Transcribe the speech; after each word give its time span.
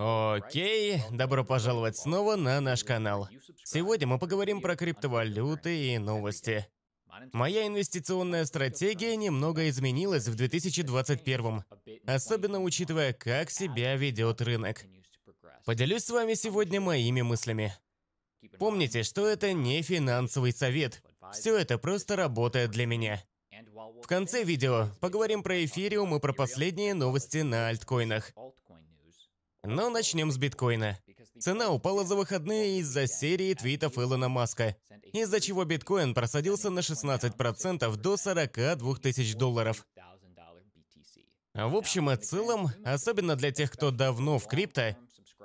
Окей, 0.00 1.02
добро 1.10 1.44
пожаловать 1.44 1.96
снова 1.96 2.36
на 2.36 2.60
наш 2.60 2.84
канал. 2.84 3.28
Сегодня 3.64 4.06
мы 4.06 4.20
поговорим 4.20 4.60
про 4.60 4.76
криптовалюты 4.76 5.76
и 5.76 5.98
новости. 5.98 6.68
Моя 7.32 7.66
инвестиционная 7.66 8.44
стратегия 8.44 9.16
немного 9.16 9.68
изменилась 9.68 10.28
в 10.28 10.36
2021, 10.36 11.64
особенно 12.06 12.62
учитывая, 12.62 13.12
как 13.12 13.50
себя 13.50 13.96
ведет 13.96 14.40
рынок. 14.40 14.84
Поделюсь 15.64 16.04
с 16.04 16.10
вами 16.10 16.34
сегодня 16.34 16.80
моими 16.80 17.22
мыслями. 17.22 17.74
Помните, 18.60 19.02
что 19.02 19.26
это 19.26 19.52
не 19.52 19.82
финансовый 19.82 20.52
совет. 20.52 21.02
Все 21.32 21.58
это 21.58 21.76
просто 21.76 22.14
работает 22.14 22.70
для 22.70 22.86
меня. 22.86 23.20
В 24.00 24.06
конце 24.06 24.44
видео 24.44 24.90
поговорим 25.00 25.42
про 25.42 25.64
эфириум 25.64 26.14
и 26.14 26.20
про 26.20 26.32
последние 26.32 26.94
новости 26.94 27.38
на 27.38 27.66
альткоинах. 27.66 28.32
Но 29.68 29.90
начнем 29.90 30.32
с 30.32 30.38
биткоина. 30.38 30.98
Цена 31.38 31.70
упала 31.70 32.02
за 32.02 32.16
выходные 32.16 32.78
из-за 32.78 33.06
серии 33.06 33.52
твитов 33.52 33.98
Илона 33.98 34.30
Маска, 34.30 34.74
из-за 35.12 35.40
чего 35.40 35.64
биткоин 35.66 36.14
просадился 36.14 36.70
на 36.70 36.78
16% 36.78 37.96
до 37.96 38.16
42 38.16 38.96
тысяч 38.96 39.34
долларов. 39.34 39.86
В 41.52 41.76
общем 41.76 42.10
и 42.10 42.16
целом, 42.16 42.70
особенно 42.82 43.36
для 43.36 43.52
тех, 43.52 43.70
кто 43.70 43.90
давно 43.90 44.38
в 44.38 44.46
крипто, 44.46 44.96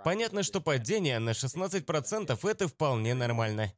понятно, 0.05 0.43
что 0.43 0.61
падение 0.61 1.19
на 1.19 1.31
16% 1.31 2.49
это 2.49 2.67
вполне 2.69 3.13
нормально. 3.15 3.73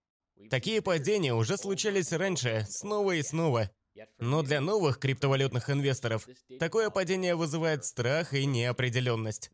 Такие 0.51 0.83
падения 0.83 1.33
уже 1.33 1.57
случались 1.57 2.11
раньше, 2.11 2.67
снова 2.69 3.13
и 3.13 3.23
снова. 3.23 3.71
Но 4.19 4.43
для 4.43 4.61
новых 4.61 4.99
криптовалютных 4.99 5.71
инвесторов 5.71 6.27
такое 6.59 6.91
падение 6.91 7.35
вызывает 7.35 7.83
страх 7.83 8.33
и 8.35 8.45
неопределенность. 8.45 9.49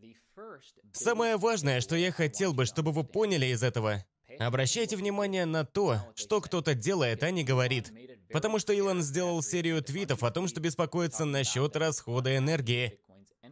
Самое 0.93 1.37
важное, 1.37 1.81
что 1.81 1.95
я 1.95 2.11
хотел 2.11 2.53
бы, 2.53 2.65
чтобы 2.65 2.91
вы 2.91 3.03
поняли 3.03 3.47
из 3.47 3.63
этого, 3.63 4.05
обращайте 4.39 4.95
внимание 4.95 5.45
на 5.45 5.65
то, 5.65 5.97
что 6.15 6.41
кто-то 6.41 6.73
делает, 6.73 7.23
а 7.23 7.31
не 7.31 7.43
говорит. 7.43 7.91
Потому 8.31 8.59
что 8.59 8.73
Илон 8.73 9.01
сделал 9.01 9.41
серию 9.41 9.81
твитов 9.81 10.23
о 10.23 10.31
том, 10.31 10.47
что 10.47 10.61
беспокоится 10.61 11.25
насчет 11.25 11.75
расхода 11.75 12.35
энергии. 12.35 12.99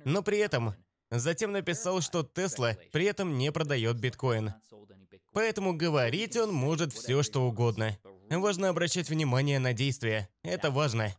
Но 0.06 0.24
при 0.24 0.38
этом 0.38 0.76
затем 1.12 1.52
написал, 1.52 2.02
что 2.02 2.24
Тесла 2.24 2.78
при 2.92 3.06
этом 3.06 3.38
не 3.38 3.52
продает 3.52 4.00
биткоин. 4.00 4.54
Поэтому 5.34 5.74
говорить 5.76 6.38
он 6.38 6.54
может 6.54 6.94
все, 6.94 7.24
что 7.24 7.48
угодно. 7.48 7.98
Важно 8.30 8.70
обращать 8.70 9.10
внимание 9.10 9.60
на 9.60 9.74
действия. 9.74 10.30
Это 10.44 10.72
важно. 10.72 11.16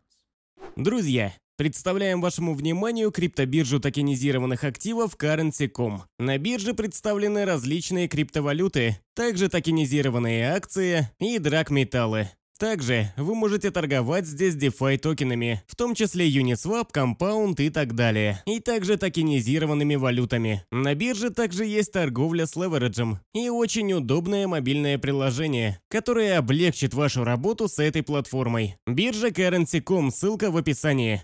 Друзья, 0.76 1.34
Представляем 1.60 2.22
вашему 2.22 2.54
вниманию 2.54 3.10
криптобиржу 3.10 3.80
токенизированных 3.80 4.64
активов 4.64 5.14
Currency.com. 5.14 6.04
На 6.18 6.38
бирже 6.38 6.72
представлены 6.72 7.44
различные 7.44 8.08
криптовалюты, 8.08 8.96
также 9.14 9.50
токенизированные 9.50 10.54
акции 10.54 11.10
и 11.18 11.38
драгметаллы. 11.38 12.30
Также 12.58 13.12
вы 13.18 13.34
можете 13.34 13.70
торговать 13.70 14.26
здесь 14.26 14.54
DeFi 14.54 14.96
токенами, 14.96 15.62
в 15.66 15.76
том 15.76 15.94
числе 15.94 16.30
Uniswap, 16.30 16.88
Compound 16.94 17.56
и 17.62 17.68
так 17.68 17.94
далее, 17.94 18.42
и 18.46 18.60
также 18.60 18.96
токенизированными 18.96 19.96
валютами. 19.96 20.64
На 20.70 20.94
бирже 20.94 21.28
также 21.28 21.66
есть 21.66 21.92
торговля 21.92 22.46
с 22.46 22.56
левериджем 22.56 23.18
и 23.34 23.50
очень 23.50 23.92
удобное 23.92 24.46
мобильное 24.46 24.96
приложение, 24.98 25.78
которое 25.88 26.38
облегчит 26.38 26.94
вашу 26.94 27.22
работу 27.24 27.68
с 27.68 27.78
этой 27.78 28.02
платформой. 28.02 28.76
Биржа 28.86 29.28
Currency.com, 29.28 30.10
ссылка 30.10 30.50
в 30.50 30.56
описании. 30.56 31.22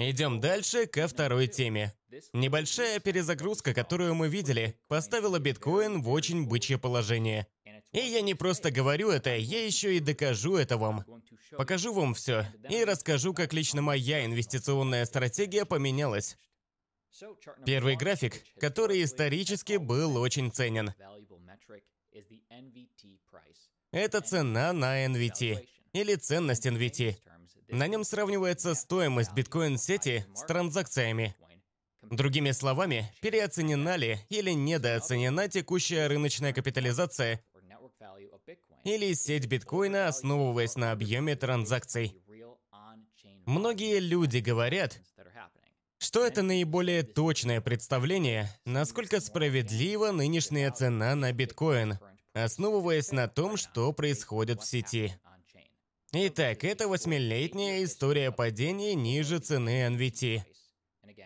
Идем 0.00 0.40
дальше 0.40 0.86
ко 0.86 1.08
второй 1.08 1.48
теме. 1.48 1.92
Небольшая 2.32 3.00
перезагрузка, 3.00 3.74
которую 3.74 4.14
мы 4.14 4.28
видели, 4.28 4.78
поставила 4.86 5.40
биткоин 5.40 6.02
в 6.02 6.08
очень 6.10 6.46
бычье 6.46 6.78
положение. 6.78 7.48
И 7.90 7.98
я 7.98 8.20
не 8.20 8.34
просто 8.34 8.70
говорю 8.70 9.10
это, 9.10 9.34
я 9.34 9.66
еще 9.66 9.96
и 9.96 10.00
докажу 10.00 10.54
это 10.54 10.76
вам. 10.76 11.04
Покажу 11.56 11.92
вам 11.92 12.14
все 12.14 12.46
и 12.70 12.84
расскажу, 12.84 13.34
как 13.34 13.52
лично 13.52 13.82
моя 13.82 14.24
инвестиционная 14.24 15.04
стратегия 15.04 15.64
поменялась. 15.64 16.36
Первый 17.66 17.96
график, 17.96 18.44
который 18.60 19.02
исторически 19.02 19.78
был 19.78 20.16
очень 20.16 20.52
ценен. 20.52 20.94
Это 23.90 24.20
цена 24.20 24.72
на 24.72 25.06
NVT, 25.06 25.66
или 25.92 26.14
ценность 26.14 26.66
NVT. 26.66 27.16
На 27.68 27.86
нем 27.86 28.04
сравнивается 28.04 28.74
стоимость 28.74 29.32
биткоин-сети 29.34 30.24
с 30.34 30.42
транзакциями. 30.44 31.36
Другими 32.02 32.52
словами, 32.52 33.12
переоценена 33.20 33.96
ли 33.96 34.18
или 34.30 34.52
недооценена 34.52 35.48
текущая 35.48 36.06
рыночная 36.08 36.54
капитализация 36.54 37.44
или 38.84 39.12
сеть 39.12 39.46
биткоина, 39.46 40.08
основываясь 40.08 40.76
на 40.76 40.92
объеме 40.92 41.36
транзакций. 41.36 42.16
Многие 43.44 43.98
люди 43.98 44.38
говорят, 44.38 45.00
что 45.98 46.24
это 46.24 46.42
наиболее 46.42 47.02
точное 47.02 47.60
представление, 47.60 48.50
насколько 48.64 49.20
справедлива 49.20 50.12
нынешняя 50.12 50.70
цена 50.70 51.14
на 51.14 51.32
биткоин, 51.32 51.98
основываясь 52.32 53.12
на 53.12 53.28
том, 53.28 53.56
что 53.58 53.92
происходит 53.92 54.62
в 54.62 54.66
сети. 54.66 55.18
Итак, 56.12 56.64
это 56.64 56.88
восьмилетняя 56.88 57.84
история 57.84 58.32
падения 58.32 58.94
ниже 58.94 59.40
цены 59.40 59.86
NVT. 59.88 60.40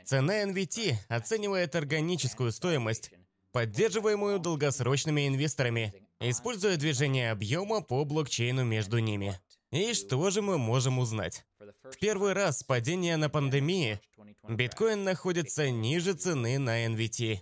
Цена 0.04 0.42
NVT 0.42 0.96
оценивает 1.08 1.76
органическую 1.76 2.50
стоимость, 2.50 3.12
поддерживаемую 3.52 4.40
долгосрочными 4.40 5.28
инвесторами, 5.28 5.94
используя 6.18 6.76
движение 6.76 7.30
объема 7.30 7.80
по 7.80 8.04
блокчейну 8.04 8.64
между 8.64 8.98
ними. 8.98 9.38
И 9.70 9.94
что 9.94 10.30
же 10.30 10.42
мы 10.42 10.58
можем 10.58 10.98
узнать? 10.98 11.46
В 11.60 11.96
первый 12.00 12.32
раз 12.32 12.58
с 12.58 12.64
падения 12.64 13.16
на 13.16 13.30
пандемии 13.30 14.00
биткоин 14.48 15.04
находится 15.04 15.70
ниже 15.70 16.14
цены 16.14 16.58
на 16.58 16.86
NVT. 16.86 17.38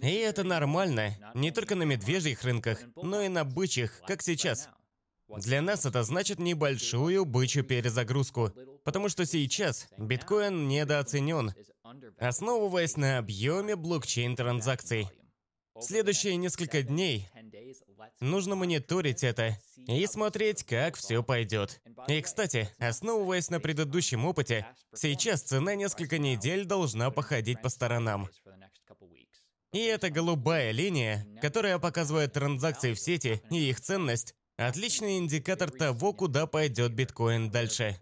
И 0.00 0.14
это 0.14 0.44
нормально, 0.44 1.16
не 1.34 1.50
только 1.50 1.74
на 1.74 1.82
медвежьих 1.82 2.44
рынках, 2.44 2.78
но 2.94 3.20
и 3.22 3.28
на 3.28 3.44
бычьих, 3.44 4.00
как 4.06 4.22
сейчас. 4.22 4.68
Для 5.28 5.60
нас 5.60 5.84
это 5.84 6.02
значит 6.02 6.38
небольшую 6.38 7.24
бычью 7.24 7.64
перезагрузку, 7.64 8.52
потому 8.84 9.08
что 9.08 9.26
сейчас 9.26 9.88
биткоин 9.98 10.68
недооценен, 10.68 11.52
основываясь 12.18 12.96
на 12.96 13.18
объеме 13.18 13.74
блокчейн-транзакций. 13.74 15.08
Следующие 15.80 16.36
несколько 16.36 16.82
дней 16.82 17.28
нужно 18.20 18.54
мониторить 18.54 19.24
это 19.24 19.58
и 19.76 20.06
смотреть, 20.06 20.64
как 20.64 20.96
все 20.96 21.22
пойдет. 21.22 21.82
И, 22.08 22.20
кстати, 22.22 22.70
основываясь 22.78 23.50
на 23.50 23.60
предыдущем 23.60 24.24
опыте, 24.24 24.66
сейчас 24.94 25.42
цена 25.42 25.74
несколько 25.74 26.18
недель 26.18 26.64
должна 26.64 27.10
походить 27.10 27.60
по 27.60 27.68
сторонам. 27.68 28.28
И 29.72 29.80
эта 29.80 30.08
голубая 30.08 30.70
линия, 30.70 31.26
которая 31.42 31.78
показывает 31.78 32.32
транзакции 32.32 32.94
в 32.94 33.00
сети 33.00 33.42
и 33.50 33.68
их 33.68 33.80
ценность, 33.80 34.34
Отличный 34.56 35.18
индикатор 35.18 35.70
того, 35.70 36.12
куда 36.14 36.46
пойдет 36.46 36.92
биткоин 36.92 37.50
дальше. 37.50 37.98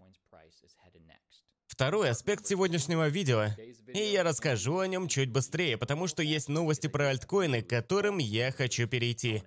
Второй 1.67 2.09
аспект 2.09 2.47
сегодняшнего 2.47 3.09
видео, 3.09 3.47
и 3.93 3.99
я 3.99 4.23
расскажу 4.23 4.79
о 4.79 4.87
нем 4.87 5.09
чуть 5.09 5.29
быстрее, 5.29 5.77
потому 5.77 6.07
что 6.07 6.23
есть 6.23 6.47
новости 6.47 6.87
про 6.87 7.09
альткоины, 7.09 7.61
к 7.61 7.69
которым 7.69 8.19
я 8.19 8.53
хочу 8.53 8.87
перейти. 8.87 9.43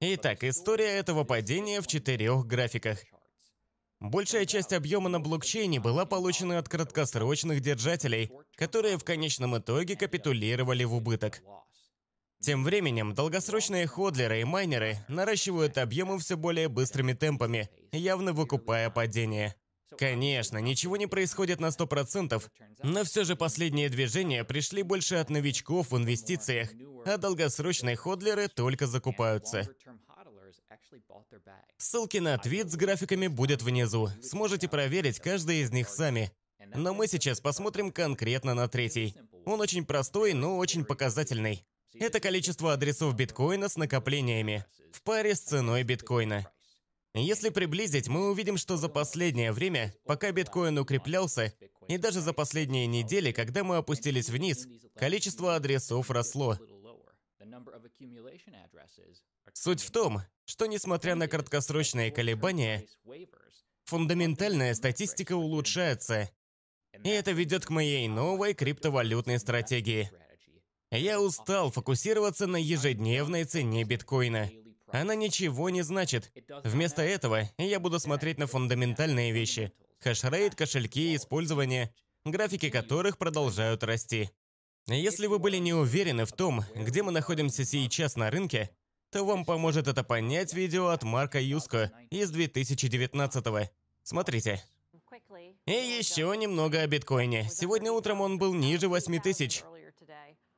Итак, 0.00 0.44
история 0.44 0.98
этого 0.98 1.24
падения 1.24 1.80
в 1.80 1.86
четырех 1.86 2.44
графиках. 2.46 2.98
Большая 4.00 4.44
часть 4.44 4.74
объема 4.74 5.08
на 5.08 5.20
блокчейне 5.20 5.80
была 5.80 6.04
получена 6.04 6.58
от 6.58 6.68
краткосрочных 6.68 7.60
держателей, 7.60 8.30
которые 8.56 8.98
в 8.98 9.04
конечном 9.04 9.56
итоге 9.56 9.96
капитулировали 9.96 10.84
в 10.84 10.92
убыток. 10.92 11.40
Тем 12.42 12.64
временем, 12.64 13.14
долгосрочные 13.14 13.86
ходлеры 13.86 14.40
и 14.40 14.44
майнеры 14.44 14.96
наращивают 15.06 15.78
объемы 15.78 16.18
все 16.18 16.36
более 16.36 16.68
быстрыми 16.68 17.12
темпами, 17.12 17.70
явно 17.92 18.32
выкупая 18.32 18.90
падение. 18.90 19.54
Конечно, 19.96 20.58
ничего 20.58 20.96
не 20.96 21.06
происходит 21.06 21.60
на 21.60 21.66
100%, 21.66 22.42
но 22.82 23.04
все 23.04 23.22
же 23.22 23.36
последние 23.36 23.88
движения 23.88 24.42
пришли 24.42 24.82
больше 24.82 25.16
от 25.16 25.30
новичков 25.30 25.92
в 25.92 25.96
инвестициях, 25.96 26.70
а 27.06 27.16
долгосрочные 27.16 27.94
ходлеры 27.94 28.48
только 28.48 28.88
закупаются. 28.88 29.68
Ссылки 31.76 32.18
на 32.18 32.36
твит 32.38 32.70
с 32.70 32.76
графиками 32.76 33.28
будет 33.28 33.62
внизу. 33.62 34.08
Сможете 34.20 34.68
проверить 34.68 35.20
каждый 35.20 35.60
из 35.60 35.70
них 35.70 35.88
сами. 35.88 36.32
Но 36.74 36.92
мы 36.92 37.06
сейчас 37.06 37.40
посмотрим 37.40 37.92
конкретно 37.92 38.54
на 38.54 38.66
третий. 38.66 39.14
Он 39.44 39.60
очень 39.60 39.84
простой, 39.84 40.32
но 40.32 40.56
очень 40.56 40.84
показательный. 40.84 41.64
Это 41.94 42.20
количество 42.20 42.72
адресов 42.72 43.14
биткоина 43.14 43.68
с 43.68 43.76
накоплениями 43.76 44.64
в 44.92 45.02
паре 45.02 45.34
с 45.34 45.40
ценой 45.40 45.82
биткоина. 45.82 46.46
Если 47.14 47.50
приблизить, 47.50 48.08
мы 48.08 48.30
увидим, 48.30 48.56
что 48.56 48.76
за 48.78 48.88
последнее 48.88 49.52
время, 49.52 49.94
пока 50.06 50.32
биткоин 50.32 50.78
укреплялся, 50.78 51.52
и 51.88 51.98
даже 51.98 52.20
за 52.20 52.32
последние 52.32 52.86
недели, 52.86 53.32
когда 53.32 53.64
мы 53.64 53.76
опустились 53.76 54.30
вниз, 54.30 54.66
количество 54.96 55.54
адресов 55.54 56.10
росло. 56.10 56.58
Суть 59.52 59.82
в 59.82 59.90
том, 59.90 60.22
что 60.46 60.66
несмотря 60.66 61.14
на 61.14 61.28
краткосрочные 61.28 62.10
колебания, 62.10 62.86
фундаментальная 63.84 64.72
статистика 64.74 65.34
улучшается. 65.34 66.30
И 67.04 67.08
это 67.08 67.32
ведет 67.32 67.66
к 67.66 67.70
моей 67.70 68.08
новой 68.08 68.54
криптовалютной 68.54 69.38
стратегии. 69.38 70.10
Я 70.92 71.22
устал 71.22 71.70
фокусироваться 71.70 72.46
на 72.46 72.56
ежедневной 72.56 73.44
цене 73.44 73.82
биткоина. 73.82 74.50
Она 74.88 75.14
ничего 75.14 75.70
не 75.70 75.80
значит. 75.80 76.30
Вместо 76.64 77.00
этого 77.00 77.48
я 77.56 77.80
буду 77.80 77.98
смотреть 77.98 78.36
на 78.36 78.46
фундаментальные 78.46 79.32
вещи. 79.32 79.72
Хешрейт, 80.00 80.54
кошельки, 80.54 81.16
использование, 81.16 81.94
графики 82.26 82.68
которых 82.68 83.16
продолжают 83.16 83.82
расти. 83.84 84.28
Если 84.86 85.26
вы 85.28 85.38
были 85.38 85.56
не 85.56 85.72
уверены 85.72 86.26
в 86.26 86.32
том, 86.32 86.62
где 86.74 87.02
мы 87.02 87.10
находимся 87.10 87.64
сейчас 87.64 88.16
на 88.16 88.30
рынке, 88.30 88.68
то 89.10 89.24
вам 89.24 89.46
поможет 89.46 89.88
это 89.88 90.04
понять 90.04 90.52
видео 90.52 90.88
от 90.88 91.04
Марка 91.04 91.40
Юско 91.40 91.90
из 92.10 92.30
2019 92.30 93.46
-го. 93.46 93.68
Смотрите. 94.02 94.62
И 95.64 95.72
еще 95.72 96.34
немного 96.36 96.82
о 96.82 96.86
биткоине. 96.86 97.48
Сегодня 97.50 97.90
утром 97.90 98.20
он 98.20 98.36
был 98.36 98.52
ниже 98.52 98.88
8 98.88 99.20
тысяч. 99.20 99.62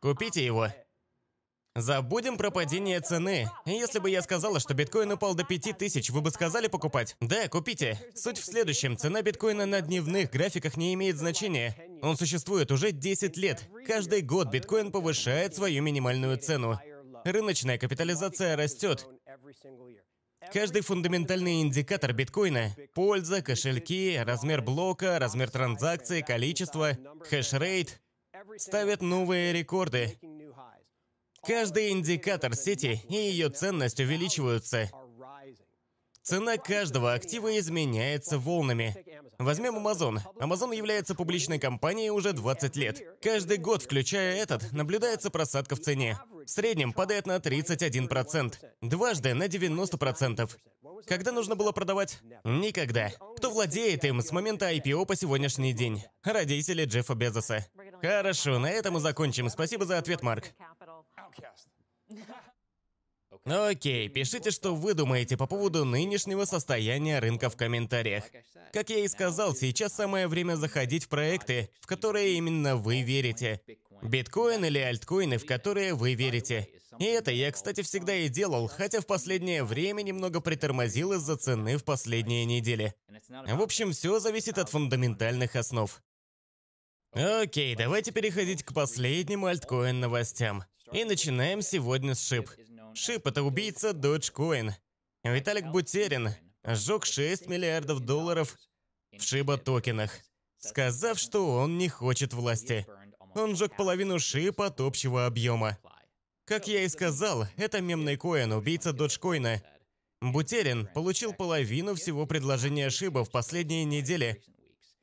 Купите 0.05 0.45
его. 0.45 0.69
Забудем 1.75 2.37
про 2.37 2.51
падение 2.51 3.01
цены. 3.01 3.49
Если 3.65 3.99
бы 4.01 4.11
я 4.11 4.21
сказала, 4.21 4.61
что 4.61 4.75
биткоин 4.75 5.13
упал 5.13 5.35
до 5.35 5.45
5000, 5.45 6.11
вы 6.11 6.21
бы 6.21 6.31
сказали 6.31 6.67
покупать? 6.67 7.17
Да, 7.23 7.49
купите. 7.49 7.99
Суть 8.15 8.37
в 8.37 8.45
следующем. 8.45 8.99
Цена 8.99 9.23
биткоина 9.23 9.65
на 9.65 9.81
дневных 9.81 10.31
графиках 10.31 10.77
не 10.77 10.93
имеет 10.93 11.17
значения. 11.17 11.75
Он 12.03 12.19
существует 12.19 12.71
уже 12.71 12.93
10 12.93 13.39
лет. 13.39 13.67
Каждый 13.87 14.21
год 14.21 14.49
биткоин 14.51 14.93
повышает 14.93 15.55
свою 15.55 15.83
минимальную 15.83 16.37
цену. 16.37 16.79
Рыночная 17.25 17.79
капитализация 17.79 18.57
растет. 18.57 19.09
Каждый 20.53 20.83
фундаментальный 20.83 21.63
индикатор 21.63 22.13
биткоина– 22.13 22.77
польза, 22.95 23.41
кошельки, 23.41 24.21
размер 24.23 24.61
блока, 24.61 25.19
размер 25.19 25.51
транзакции, 25.51 26.21
количество, 26.21 26.93
хешрейт– 27.31 28.03
ставят 28.59 29.03
новые 29.03 29.53
рекорды. 29.53 30.19
Каждый 31.47 31.91
индикатор 31.91 32.55
сети 32.55 33.03
и 33.09 33.15
ее 33.15 33.51
ценность 33.51 34.01
увеличиваются. 34.01 34.91
Цена 36.23 36.57
каждого 36.57 37.13
актива 37.13 37.59
изменяется 37.59 38.39
волнами. 38.39 38.97
Возьмем 39.39 39.77
Amazon. 39.77 40.21
Amazon 40.39 40.75
является 40.75 41.15
публичной 41.15 41.59
компанией 41.59 42.09
уже 42.09 42.33
20 42.33 42.77
лет. 42.77 43.03
Каждый 43.21 43.59
год, 43.59 43.83
включая 43.83 44.37
этот, 44.37 44.73
наблюдается 44.73 45.31
просадка 45.31 45.77
в 45.77 45.81
цене. 45.81 46.19
В 46.47 46.49
среднем 46.49 46.95
падает 46.95 47.27
на 47.27 47.37
31%. 47.37 48.55
Дважды 48.81 49.35
на 49.35 49.49
90%. 49.49 50.51
Когда 51.07 51.33
нужно 51.33 51.57
было 51.57 51.73
продавать? 51.73 52.21
Никогда. 52.45 53.11
Кто 53.37 53.51
владеет 53.51 54.05
им 54.05 54.23
с 54.23 54.33
момента 54.33 54.73
IPO 54.73 55.05
по 55.05 55.17
сегодняшний 55.17 55.75
день? 55.75 56.03
Родители 56.23 56.87
Джеффа 56.87 57.15
Безоса. 57.15 57.67
Хорошо, 58.05 58.59
на 58.59 58.71
этом 58.71 58.95
мы 58.95 59.01
закончим. 59.01 59.49
Спасибо 59.49 59.87
за 59.87 59.97
ответ, 59.97 60.23
Марк. 60.23 60.53
Окей, 63.47 64.11
пишите, 64.11 64.51
что 64.51 64.75
вы 64.75 64.93
думаете 64.93 65.39
по 65.39 65.47
поводу 65.47 65.87
нынешнего 65.87 66.45
состояния 66.45 67.19
рынка 67.19 67.49
в 67.49 67.57
комментариях. 67.57 68.25
Как 68.75 68.91
я 68.91 68.99
и 68.99 69.09
сказал, 69.09 69.55
сейчас 69.55 69.95
самое 69.95 70.29
время 70.29 70.57
заходить 70.57 71.05
в 71.05 71.09
проекты, 71.09 71.71
в 71.81 71.87
которые 71.87 72.35
именно 72.35 72.77
вы 72.77 73.01
верите. 73.01 73.63
Биткоин 74.03 74.67
или 74.67 74.79
альткоины, 74.79 75.39
в 75.39 75.47
которые 75.47 75.95
вы 75.95 76.13
верите. 76.13 76.69
И 76.99 77.05
это 77.07 77.31
я, 77.31 77.51
кстати, 77.53 77.81
всегда 77.81 78.15
и 78.15 78.29
делал, 78.29 78.69
хотя 78.69 79.01
в 79.01 79.07
последнее 79.07 79.65
время 79.65 80.03
немного 80.03 80.41
притормозил 80.41 81.15
из-за 81.15 81.37
цены 81.37 81.79
в 81.79 81.85
последние 81.85 82.45
недели. 82.45 82.95
В 83.31 83.63
общем, 83.63 83.93
все 83.93 84.21
зависит 84.21 84.59
от 84.59 84.69
фундаментальных 84.69 85.57
основ. 85.57 86.03
Окей, 87.15 87.77
давайте 87.77 88.11
переходить 88.11 88.65
к 88.65 88.75
последним 88.75 89.45
альткоин 89.45 90.01
новостям. 90.01 90.65
И 90.91 91.05
начинаем 91.05 91.63
сегодня 91.63 92.17
с 92.17 92.27
шип. 92.27 92.51
Шип– 92.95 93.27
это 93.29 93.45
убийца 93.45 93.91
Dogecoin. 93.91 94.73
Виталик 95.23 95.67
Бутерин 95.67 96.31
сжег 96.65 97.07
6 97.07 97.47
миллиардов 97.47 98.01
долларов 98.01 98.57
в 99.13 99.23
Шиба-токенах, 99.23 100.11
сказав, 100.59 101.21
что 101.21 101.55
он 101.55 101.79
не 101.79 101.89
хочет 101.89 102.35
власти. 102.35 102.85
Он 103.37 103.55
сжег 103.55 103.77
половину 103.77 104.19
шип 104.19 104.61
от 104.61 104.81
общего 104.81 105.27
объема. 105.27 105.79
Как 106.47 106.67
я 106.67 106.83
и 106.83 106.89
сказал, 106.89 107.47
это 107.57 107.81
мемный 107.81 108.17
коин, 108.17 108.51
убийца 108.51 108.93
Доджкоина. 108.93 109.63
Бутерин 110.21 110.89
получил 110.93 111.33
половину 111.33 111.95
всего 111.95 112.27
предложения 112.27 112.91
Шиба 112.91 113.25
в 113.25 113.31
последние 113.31 113.85
недели, 113.85 114.43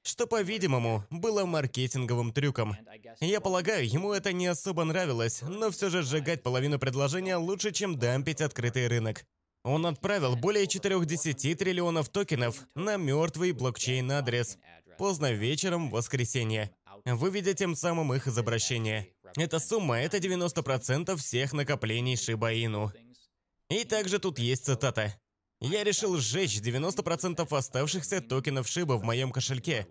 что, 0.04 0.28
по-видимому, 0.28 1.06
было 1.10 1.46
маркетинговым 1.46 2.34
трюком. 2.34 2.76
Я 3.20 3.42
полагаю, 3.42 3.88
ему 3.88 4.14
это 4.14 4.34
не 4.34 4.48
особо 4.48 4.84
нравилось, 4.84 5.42
но 5.42 5.72
все 5.72 5.90
же 5.90 6.02
сжигать 6.02 6.44
половину 6.44 6.80
предложения 6.80 7.36
лучше, 7.36 7.72
чем 7.72 7.98
дампить 7.98 8.42
открытый 8.42 8.88
рынок. 8.88 9.26
Он 9.64 9.86
отправил 9.86 10.36
более 10.36 10.68
40 10.68 11.06
триллионов 11.58 12.10
токенов 12.10 12.66
на 12.74 12.98
мертвый 12.98 13.52
блокчейн-адрес 13.52 14.58
поздно 14.98 15.32
вечером 15.32 15.90
в 15.90 15.94
воскресенье, 15.94 16.72
выведя 17.06 17.54
тем 17.54 17.76
самым 17.76 18.14
их 18.14 18.28
из 18.28 18.38
обращения. 18.38 19.08
Эта 19.36 19.60
сумма– 19.60 20.00
это 20.00 20.18
90% 20.18 21.16
всех 21.16 21.54
накоплений 21.54 22.16
Inu. 22.16 22.92
И 23.70 23.84
также 23.86 24.20
тут 24.20 24.40
есть 24.40 24.66
цитата. 24.66 25.16
Я 25.62 25.84
решил 25.84 26.18
сжечь 26.18 26.60
90% 26.60 27.56
оставшихся 27.56 28.20
токенов 28.20 28.68
Шиба 28.68 28.94
в 28.94 29.04
моем 29.04 29.32
кошельке. 29.32 29.88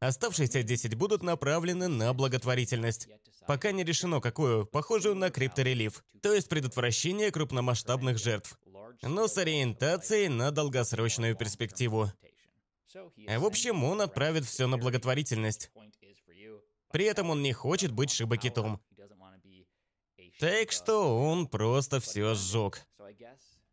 Оставшиеся 0.00 0.64
10 0.64 0.96
будут 0.96 1.22
направлены 1.22 1.86
на 1.86 2.12
благотворительность. 2.12 3.08
Пока 3.46 3.70
не 3.70 3.84
решено, 3.84 4.20
какую, 4.20 4.66
похожую 4.66 5.14
на 5.14 5.30
крипторелив, 5.30 6.02
то 6.20 6.34
есть 6.34 6.48
предотвращение 6.48 7.30
крупномасштабных 7.30 8.18
жертв, 8.18 8.58
но 9.02 9.28
с 9.28 9.38
ориентацией 9.38 10.28
на 10.28 10.50
долгосрочную 10.50 11.36
перспективу. 11.36 12.10
В 12.92 13.44
общем, 13.44 13.84
он 13.84 14.00
отправит 14.00 14.44
все 14.44 14.66
на 14.66 14.76
благотворительность. 14.76 15.70
При 16.90 17.04
этом 17.04 17.30
он 17.30 17.42
не 17.42 17.52
хочет 17.52 17.92
быть 17.92 18.10
шибакитом. 18.10 18.80
Так 20.40 20.72
что 20.72 21.16
он 21.16 21.46
просто 21.46 22.00
все 22.00 22.34
сжег. 22.34 22.84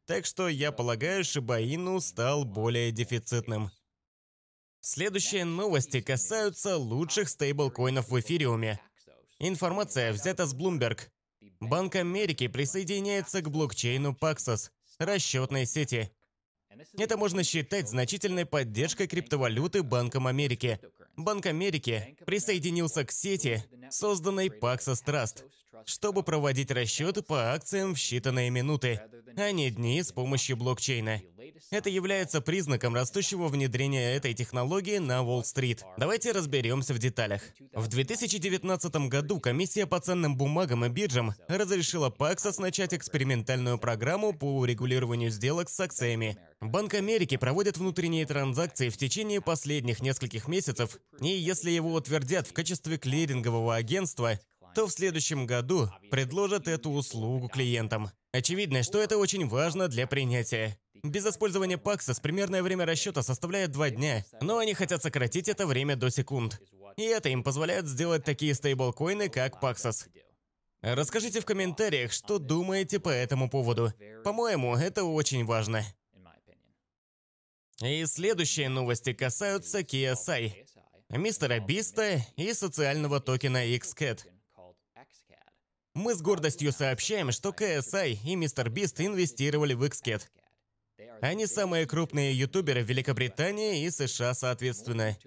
Так 0.09 0.25
что 0.25 0.49
я 0.49 0.71
полагаю, 0.71 1.23
Шибаину 1.23 2.01
стал 2.01 2.43
более 2.43 2.91
дефицитным. 2.91 3.69
Следующие 4.79 5.45
новости 5.45 6.01
касаются 6.01 6.77
лучших 6.77 7.29
стейблкоинов 7.29 8.09
в 8.09 8.19
эфириуме. 8.19 8.79
Информация 9.37 10.11
взята 10.11 10.47
с 10.47 10.55
Bloomberg. 10.55 11.01
Банк 11.59 11.95
Америки 11.95 12.47
присоединяется 12.47 13.43
к 13.43 13.51
блокчейну 13.51 14.17
Paxos, 14.19 14.71
расчетной 14.97 15.67
сети. 15.67 16.11
Это 16.97 17.17
можно 17.17 17.43
считать 17.43 17.89
значительной 17.89 18.45
поддержкой 18.45 19.07
криптовалюты 19.07 19.83
Банком 19.83 20.27
Америки. 20.27 20.79
Банк 21.17 21.45
Америки 21.45 22.15
присоединился 22.25 23.03
к 23.03 23.11
сети, 23.11 23.63
созданной 23.89 24.47
Paxos 24.47 25.03
Trust, 25.05 25.43
чтобы 25.85 26.23
проводить 26.23 26.71
расчеты 26.71 27.21
по 27.21 27.53
акциям 27.53 27.95
в 27.95 27.97
считанные 27.97 28.49
минуты, 28.49 29.01
а 29.35 29.51
не 29.51 29.69
дни 29.69 30.01
с 30.01 30.11
помощью 30.11 30.57
блокчейна. 30.57 31.21
Это 31.71 31.89
является 31.89 32.41
признаком 32.41 32.95
растущего 32.95 33.47
внедрения 33.47 34.15
этой 34.15 34.33
технологии 34.33 34.97
на 34.97 35.23
Уолл-стрит. 35.23 35.83
Давайте 35.97 36.31
разберемся 36.31 36.93
в 36.93 36.99
деталях. 36.99 37.41
В 37.73 37.87
2019 37.87 39.07
году 39.07 39.39
комиссия 39.39 39.85
по 39.85 39.99
ценным 39.99 40.35
бумагам 40.35 40.85
и 40.85 40.89
биржам 40.89 41.33
разрешила 41.47 42.09
Paxos 42.09 42.59
начать 42.61 42.93
экспериментальную 42.93 43.77
программу 43.77 44.33
по 44.33 44.59
урегулированию 44.59 45.31
сделок 45.31 45.69
с 45.69 45.79
акциями. 45.79 46.37
Банк 46.61 46.93
Америки 46.93 47.37
проводит 47.37 47.77
внутренние 47.77 48.25
транзакции 48.25 48.89
в 48.89 48.97
течение 48.97 49.41
последних 49.41 50.01
нескольких 50.01 50.47
месяцев, 50.47 50.97
и 51.21 51.27
если 51.27 51.71
его 51.71 51.93
утвердят 51.93 52.47
в 52.47 52.53
качестве 52.53 52.97
клирингового 52.97 53.75
агентства, 53.75 54.39
то 54.75 54.87
в 54.87 54.91
следующем 54.91 55.45
году 55.45 55.89
предложат 56.11 56.67
эту 56.67 56.91
услугу 56.91 57.47
клиентам. 57.47 58.11
Очевидно, 58.31 58.83
что 58.83 58.99
это 58.99 59.17
очень 59.17 59.47
важно 59.47 59.87
для 59.87 60.05
принятия. 60.05 60.77
Без 61.03 61.25
использования 61.25 61.77
Paxos 61.77 62.21
примерное 62.21 62.61
время 62.61 62.85
расчета 62.85 63.23
составляет 63.23 63.71
2 63.71 63.91
дня, 63.91 64.25
но 64.41 64.57
они 64.57 64.73
хотят 64.73 65.01
сократить 65.01 65.47
это 65.47 65.65
время 65.65 65.95
до 65.95 66.09
секунд. 66.09 66.61
И 66.97 67.03
это 67.03 67.29
им 67.29 67.43
позволяет 67.43 67.87
сделать 67.87 68.25
такие 68.25 68.53
стейблкоины, 68.53 69.29
как 69.29 69.63
Paxos. 69.63 70.07
Расскажите 70.81 71.39
в 71.41 71.45
комментариях, 71.45 72.11
что 72.11 72.39
думаете 72.39 72.99
по 72.99 73.09
этому 73.09 73.49
поводу. 73.49 73.93
По-моему, 74.23 74.75
это 74.75 75.03
очень 75.03 75.45
важно. 75.45 75.83
И 77.81 78.05
следующие 78.05 78.67
новости 78.67 79.13
касаются 79.13 79.79
KSI, 79.79 80.65
мистера 81.09 81.59
Биста 81.59 82.21
и 82.35 82.53
социального 82.53 83.21
токена 83.21 83.65
XCAT. 83.67 84.25
Мы 85.93 86.13
с 86.13 86.21
гордостью 86.21 86.71
сообщаем, 86.73 87.31
что 87.31 87.49
KSI 87.49 88.19
и 88.25 88.35
мистер 88.35 88.69
Бист 88.69 88.99
инвестировали 88.99 89.73
в 89.73 89.83
XCAT. 89.83 90.23
Они 91.21 91.45
самые 91.45 91.85
крупные 91.85 92.33
ютуберы 92.33 92.81
Великобритании 92.81 93.83
и 93.83 93.89
США 93.89 94.33
соответственно. 94.33 95.17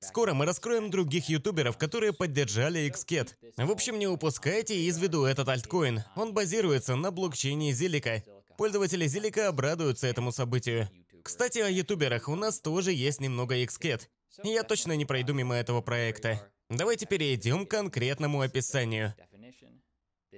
Скоро 0.00 0.34
мы 0.34 0.46
раскроем 0.46 0.90
других 0.90 1.28
ютуберов, 1.28 1.76
которые 1.76 2.12
поддержали 2.12 2.90
XCAT. 2.90 3.34
В 3.56 3.70
общем, 3.70 3.98
не 3.98 4.06
упускайте 4.06 4.76
из 4.76 4.98
виду 4.98 5.24
этот 5.24 5.48
альткоин. 5.48 6.02
Он 6.16 6.32
базируется 6.32 6.96
на 6.96 7.10
блокчейне 7.10 7.72
Зилика. 7.72 8.22
Пользователи 8.56 9.06
Зилика 9.06 9.48
обрадуются 9.48 10.06
этому 10.06 10.32
событию. 10.32 10.88
Кстати, 11.22 11.58
о 11.58 11.68
ютуберах 11.68 12.28
у 12.28 12.34
нас 12.34 12.60
тоже 12.60 12.92
есть 12.92 13.20
немного 13.20 13.56
XCAT. 13.56 14.02
Я 14.42 14.62
точно 14.62 14.92
не 14.92 15.04
пройду 15.04 15.32
мимо 15.32 15.54
этого 15.54 15.80
проекта. 15.80 16.40
Давайте 16.68 17.06
перейдем 17.06 17.66
к 17.66 17.70
конкретному 17.70 18.40
описанию. 18.40 19.14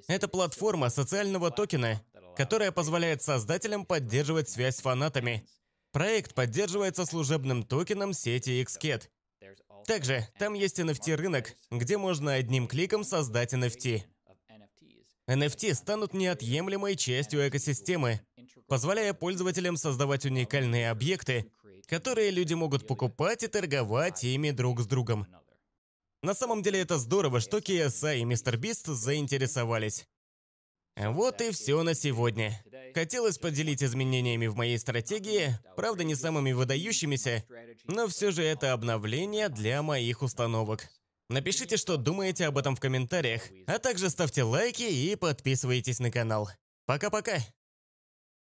Это 0.09 0.29
платформа 0.29 0.91
социального 0.91 1.51
токена, 1.51 2.03
которая 2.37 2.71
позволяет 2.71 3.23
создателям 3.23 3.85
поддерживать 3.87 4.49
связь 4.49 4.77
с 4.77 4.81
фанатами. 4.83 5.47
Проект 5.93 6.35
поддерживается 6.35 7.07
служебным 7.07 7.63
токеном 7.63 8.13
сети 8.13 8.63
XCAT. 8.63 9.09
Также 9.87 10.29
там 10.39 10.55
есть 10.55 10.79
NFT-рынок, 10.79 11.55
где 11.71 11.97
можно 11.97 12.35
одним 12.35 12.69
кликом 12.69 13.05
создать 13.05 13.55
NFT. 13.55 14.03
NFT 15.29 15.75
станут 15.75 16.13
неотъемлемой 16.13 16.97
частью 16.97 17.49
экосистемы, 17.49 18.21
позволяя 18.69 19.15
пользователям 19.15 19.77
создавать 19.77 20.25
уникальные 20.27 20.91
объекты, 20.91 21.51
которые 21.87 22.31
люди 22.31 22.55
могут 22.55 22.87
покупать 22.87 23.43
и 23.43 23.49
торговать 23.49 24.25
ими 24.25 24.51
друг 24.51 24.81
с 24.81 24.87
другом. 24.87 25.27
На 26.23 26.35
самом 26.35 26.63
деле 26.63 26.81
это 26.81 26.99
здорово, 26.99 27.41
что 27.41 27.59
KSI 27.59 28.19
и 28.19 28.25
MrBeast 28.25 28.93
заинтересовались. 28.93 30.07
Вот 30.97 31.41
и 31.41 31.51
все 31.51 31.83
на 31.83 31.95
сегодня. 31.95 32.63
Хотелось 32.95 33.39
поделить 33.39 33.83
изменениями 33.83 34.47
в 34.47 34.57
моей 34.57 34.79
стратегии, 34.79 35.59
правда 35.77 36.05
не 36.05 36.15
самыми 36.15 36.53
выдающимися, 36.53 37.45
но 37.85 38.09
все 38.09 38.31
же 38.31 38.43
это 38.43 38.73
обновление 38.73 39.51
для 39.51 39.83
моих 39.83 40.23
установок. 40.23 40.89
Напишите, 41.29 41.77
что 41.77 41.97
думаете 41.97 42.47
об 42.47 42.57
этом 42.57 42.77
в 42.77 42.81
комментариях, 42.81 43.43
а 43.67 43.79
также 43.79 44.09
ставьте 44.09 44.45
лайки 44.45 44.83
и 44.83 45.17
подписывайтесь 45.17 45.99
на 45.99 46.11
канал. 46.11 46.49
Пока-пока! 46.87 47.39